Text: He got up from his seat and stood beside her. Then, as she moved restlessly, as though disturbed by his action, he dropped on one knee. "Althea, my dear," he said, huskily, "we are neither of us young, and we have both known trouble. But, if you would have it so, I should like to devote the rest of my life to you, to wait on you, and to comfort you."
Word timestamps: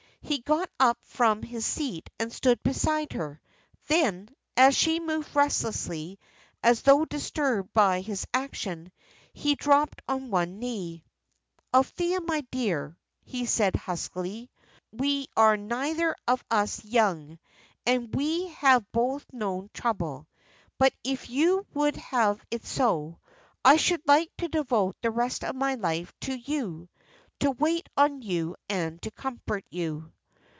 He 0.23 0.37
got 0.39 0.69
up 0.79 0.97
from 1.03 1.41
his 1.43 1.65
seat 1.65 2.09
and 2.17 2.31
stood 2.31 2.61
beside 2.63 3.11
her. 3.13 3.41
Then, 3.87 4.29
as 4.55 4.77
she 4.77 4.99
moved 4.99 5.35
restlessly, 5.35 6.19
as 6.63 6.83
though 6.83 7.03
disturbed 7.03 7.73
by 7.73 7.99
his 8.01 8.25
action, 8.33 8.91
he 9.33 9.55
dropped 9.55 10.01
on 10.07 10.29
one 10.31 10.59
knee. 10.59 11.03
"Althea, 11.73 12.21
my 12.21 12.41
dear," 12.51 12.97
he 13.25 13.45
said, 13.45 13.75
huskily, 13.75 14.49
"we 14.93 15.27
are 15.35 15.57
neither 15.57 16.15
of 16.27 16.45
us 16.49 16.85
young, 16.85 17.37
and 17.85 18.13
we 18.15 18.47
have 18.49 18.89
both 18.93 19.25
known 19.33 19.69
trouble. 19.73 20.29
But, 20.77 20.93
if 21.03 21.29
you 21.29 21.65
would 21.73 21.95
have 21.97 22.45
it 22.51 22.63
so, 22.65 23.19
I 23.65 23.75
should 23.75 24.07
like 24.07 24.31
to 24.37 24.47
devote 24.47 24.95
the 25.01 25.11
rest 25.11 25.43
of 25.43 25.55
my 25.55 25.75
life 25.75 26.13
to 26.21 26.35
you, 26.37 26.87
to 27.41 27.49
wait 27.51 27.89
on 27.97 28.21
you, 28.21 28.55
and 28.69 29.01
to 29.01 29.09
comfort 29.11 29.65
you." 29.71 30.09